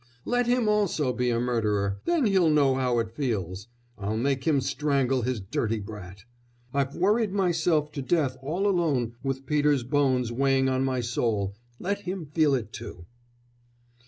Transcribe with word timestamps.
"Let 0.25 0.47
him 0.47 0.67
also 0.67 1.13
be 1.13 1.29
a 1.29 1.39
murderer! 1.39 2.01
Then 2.05 2.25
he'll 2.25 2.49
know 2.49 2.73
how 2.73 2.97
it 2.97 3.11
feels.... 3.11 3.67
I'll 3.99 4.17
make 4.17 4.45
him 4.45 4.59
strangle 4.59 5.21
his 5.21 5.39
dirty 5.39 5.79
brat! 5.79 6.23
I've 6.73 6.95
worried 6.95 7.31
myself 7.33 7.91
to 7.91 8.01
death 8.01 8.35
all 8.41 8.67
alone 8.67 9.13
with 9.21 9.45
Peter's 9.45 9.83
bones 9.83 10.31
weighing 10.31 10.67
on 10.67 10.83
my 10.83 11.01
soul. 11.01 11.53
Let 11.77 11.99
him 11.99 12.25
feel 12.25 12.55
it 12.55 12.73
too." 12.73 13.05